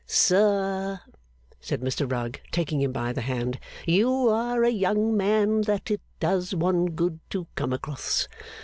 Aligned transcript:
'Sir,' 0.07 0.99
said 1.59 1.81
Mr 1.81 2.11
Rugg, 2.11 2.39
taking 2.51 2.81
him 2.81 2.91
by 2.91 3.13
the 3.13 3.21
hand, 3.21 3.59
'you 3.85 4.29
are 4.29 4.63
a 4.63 4.69
young 4.71 5.15
man 5.15 5.61
that 5.61 5.91
it 5.91 6.01
does 6.19 6.55
one 6.55 6.87
good 6.87 7.19
to 7.29 7.45
come 7.53 7.71
across. 7.71 8.27